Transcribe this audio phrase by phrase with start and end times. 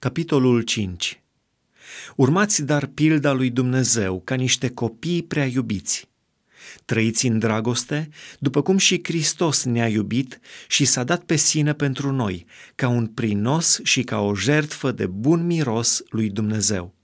[0.00, 1.22] Capitolul 5
[2.16, 6.08] Urmați dar pilda lui Dumnezeu ca niște copii prea iubiți.
[6.84, 8.08] Trăiți în dragoste,
[8.38, 13.06] după cum și Hristos ne-a iubit și s-a dat pe sine pentru noi, ca un
[13.06, 16.94] prinos și ca o jertfă de bun miros lui Dumnezeu.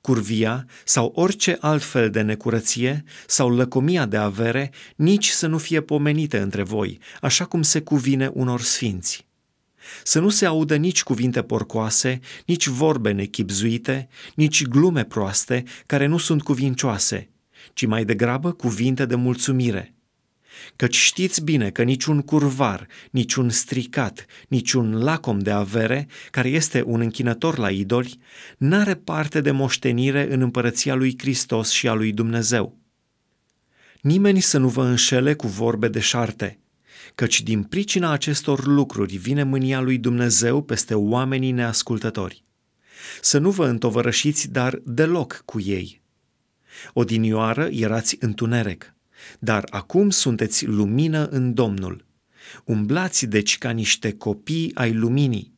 [0.00, 5.80] Curvia sau orice alt fel de necurăție sau lăcomia de avere nici să nu fie
[5.80, 9.27] pomenite între voi, așa cum se cuvine unor sfinți
[10.02, 16.18] să nu se audă nici cuvinte porcoase, nici vorbe nechipzuite, nici glume proaste care nu
[16.18, 17.30] sunt cuvincioase,
[17.72, 19.92] ci mai degrabă cuvinte de mulțumire.
[20.76, 27.00] Căci știți bine că niciun curvar, niciun stricat, niciun lacom de avere, care este un
[27.00, 28.18] închinător la idoli,
[28.58, 32.78] n-are parte de moștenire în împărăția lui Hristos și a lui Dumnezeu.
[34.00, 36.58] Nimeni să nu vă înșele cu vorbe de șarte,
[37.14, 42.42] căci din pricina acestor lucruri vine mânia lui Dumnezeu peste oamenii neascultători.
[43.20, 46.00] Să nu vă întovărășiți, dar deloc cu ei.
[46.92, 48.94] Odinioară erați întuneric,
[49.38, 52.06] dar acum sunteți lumină în Domnul.
[52.64, 55.52] Umblați deci ca niște copii ai luminii,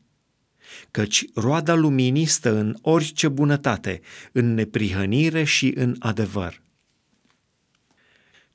[0.91, 6.61] căci roada luminii stă în orice bunătate, în neprihănire și în adevăr.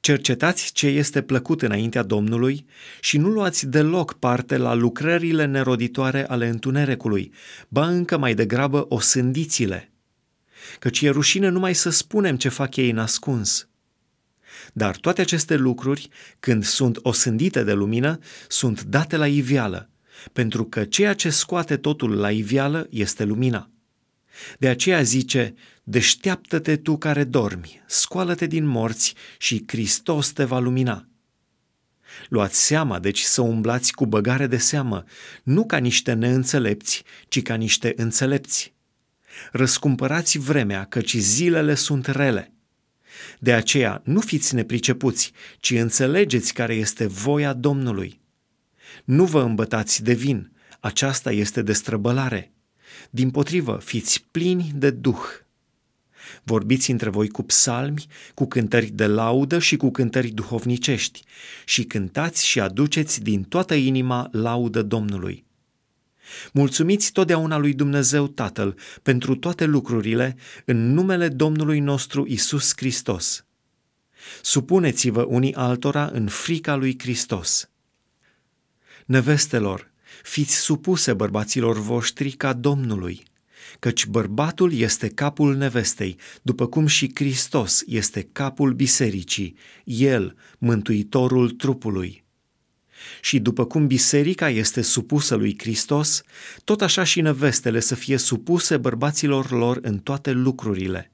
[0.07, 2.67] Cercetați ce este plăcut înaintea Domnului
[3.01, 7.33] și nu luați deloc parte la lucrările neroditoare ale întunericului,
[7.69, 9.93] ba încă mai degrabă o sândiți-le.
[10.79, 13.69] Căci e rușine numai să spunem ce fac ei nascuns.
[14.73, 16.09] Dar toate aceste lucruri,
[16.41, 18.19] când sunt osândite de lumină,
[18.49, 19.91] sunt date la ivială,
[20.33, 23.71] pentru că ceea ce scoate totul la ivială este lumina.
[24.59, 31.09] De aceea zice, deșteaptă-te tu care dormi, scoală-te din morți și Hristos te va lumina.
[32.29, 35.05] Luați seama, deci să umblați cu băgare de seamă,
[35.43, 38.75] nu ca niște neînțelepți, ci ca niște înțelepți.
[39.53, 42.53] Răscumpărați vremea, căci zilele sunt rele.
[43.39, 48.21] De aceea nu fiți nepricepuți, ci înțelegeți care este voia Domnului.
[49.05, 52.56] Nu vă îmbătați de vin, aceasta este destrăbălare
[53.11, 55.45] din potrivă, fiți plini de Duh.
[56.43, 61.23] Vorbiți între voi cu psalmi, cu cântări de laudă și cu cântări duhovnicești
[61.65, 65.45] și cântați și aduceți din toată inima laudă Domnului.
[66.53, 73.45] Mulțumiți totdeauna lui Dumnezeu Tatăl pentru toate lucrurile în numele Domnului nostru Isus Hristos.
[74.43, 77.71] Supuneți-vă unii altora în frica lui Hristos.
[79.07, 79.91] Nevestelor,
[80.23, 83.23] fiți supuse bărbaților voștri ca Domnului,
[83.79, 92.25] căci bărbatul este capul nevestei, după cum și Hristos este capul bisericii, el, mântuitorul trupului.
[93.21, 96.23] Și după cum biserica este supusă lui Hristos,
[96.65, 101.13] tot așa și nevestele să fie supuse bărbaților lor în toate lucrurile.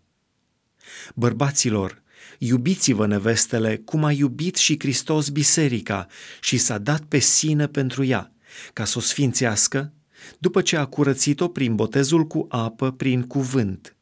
[1.15, 2.03] Bărbaților,
[2.39, 6.07] iubiți-vă nevestele cum a iubit și Hristos biserica
[6.41, 8.33] și s-a dat pe sine pentru ea,
[8.73, 9.93] ca să o sfințească,
[10.39, 13.97] după ce a curățit-o prin botezul cu apă, prin cuvânt,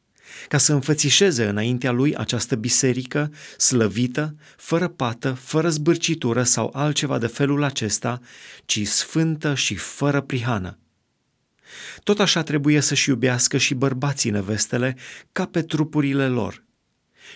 [0.47, 7.27] ca să înfățișeze înaintea lui această biserică slăvită, fără pată, fără zbârcitură sau altceva de
[7.27, 8.19] felul acesta,
[8.65, 10.77] ci sfântă și fără prihană.
[12.03, 14.97] Tot așa trebuie să-și iubească și bărbații nevestele
[15.31, 16.63] ca pe trupurile lor.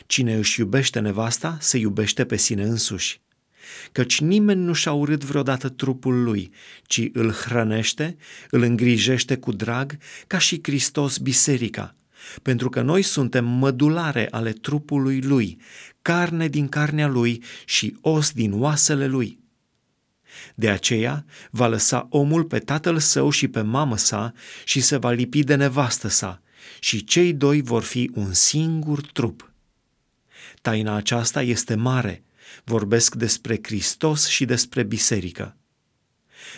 [0.06, 3.24] Cine își iubește nevasta, se iubește pe sine însuși
[3.92, 6.52] căci nimeni nu și-a urât vreodată trupul lui,
[6.84, 8.18] ci îl hrănește,
[8.50, 11.96] îl îngrijește cu drag, ca și Hristos biserica,
[12.42, 15.62] pentru că noi suntem mădulare ale trupului lui,
[16.02, 19.44] carne din carnea lui și os din oasele lui.
[20.56, 24.34] De aceea va lăsa omul pe tatăl său și pe mamă sa
[24.64, 26.42] și se va lipi de nevastă sa
[26.80, 29.54] și cei doi vor fi un singur trup.
[30.62, 32.24] Taina aceasta este mare,
[32.64, 35.58] Vorbesc despre Hristos și despre biserică.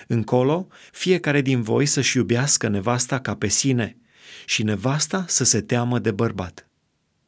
[0.07, 3.97] Încolo, fiecare din voi să-și iubească nevasta ca pe sine
[4.45, 6.66] și nevasta să se teamă de bărbat.